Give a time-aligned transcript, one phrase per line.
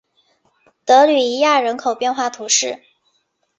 [0.83, 2.81] 德吕伊亚人口变化图示